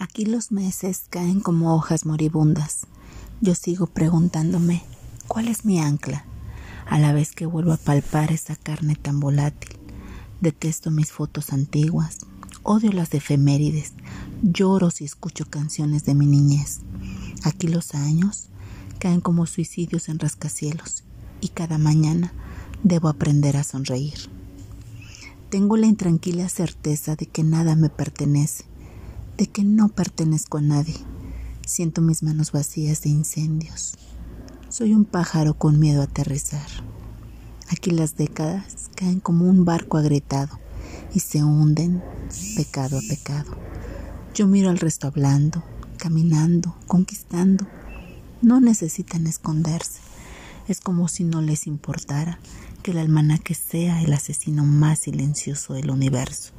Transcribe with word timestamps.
Aquí 0.00 0.24
los 0.24 0.52
meses 0.52 1.06
caen 1.10 1.40
como 1.40 1.74
hojas 1.74 2.06
moribundas. 2.06 2.86
Yo 3.40 3.56
sigo 3.56 3.88
preguntándome, 3.88 4.84
¿cuál 5.26 5.48
es 5.48 5.64
mi 5.64 5.80
ancla? 5.80 6.24
A 6.86 7.00
la 7.00 7.12
vez 7.12 7.32
que 7.32 7.46
vuelvo 7.46 7.72
a 7.72 7.78
palpar 7.78 8.30
esa 8.30 8.54
carne 8.54 8.94
tan 8.94 9.18
volátil. 9.18 9.76
Detesto 10.40 10.92
mis 10.92 11.10
fotos 11.10 11.52
antiguas, 11.52 12.18
odio 12.62 12.92
las 12.92 13.12
efemérides, 13.12 13.94
lloro 14.40 14.92
si 14.92 15.04
escucho 15.04 15.46
canciones 15.50 16.04
de 16.04 16.14
mi 16.14 16.26
niñez. 16.26 16.78
Aquí 17.42 17.66
los 17.66 17.96
años 17.96 18.50
caen 19.00 19.20
como 19.20 19.46
suicidios 19.46 20.08
en 20.08 20.20
rascacielos 20.20 21.02
y 21.40 21.48
cada 21.48 21.76
mañana 21.76 22.32
debo 22.84 23.08
aprender 23.08 23.56
a 23.56 23.64
sonreír. 23.64 24.30
Tengo 25.50 25.76
la 25.76 25.86
intranquila 25.86 26.48
certeza 26.48 27.16
de 27.16 27.26
que 27.26 27.42
nada 27.42 27.74
me 27.74 27.88
pertenece, 27.88 28.64
de 29.38 29.46
que 29.46 29.62
no 29.62 29.88
pertenezco 29.88 30.58
a 30.58 30.60
nadie. 30.60 30.96
Siento 31.64 32.02
mis 32.02 32.24
manos 32.24 32.50
vacías 32.50 33.02
de 33.02 33.10
incendios. 33.10 33.94
Soy 34.68 34.92
un 34.92 35.04
pájaro 35.04 35.54
con 35.54 35.78
miedo 35.78 36.00
a 36.00 36.04
aterrizar. 36.04 36.66
Aquí 37.70 37.92
las 37.92 38.16
décadas 38.16 38.90
caen 38.96 39.20
como 39.20 39.44
un 39.44 39.64
barco 39.64 39.96
agrietado 39.96 40.58
y 41.14 41.20
se 41.20 41.44
hunden 41.44 42.02
pecado 42.56 42.98
a 42.98 43.02
pecado. 43.08 43.56
Yo 44.34 44.48
miro 44.48 44.70
al 44.70 44.78
resto 44.78 45.06
hablando, 45.06 45.62
caminando, 45.98 46.76
conquistando. 46.86 47.66
No 48.42 48.60
necesitan 48.60 49.26
esconderse. 49.26 50.00
Es 50.66 50.80
como 50.80 51.06
si 51.06 51.22
no 51.22 51.42
les 51.42 51.66
importara 51.66 52.40
que 52.82 52.90
el 52.90 52.98
almanaque 52.98 53.54
sea 53.54 54.02
el 54.02 54.12
asesino 54.12 54.64
más 54.64 54.98
silencioso 55.00 55.74
del 55.74 55.90
universo. 55.90 56.52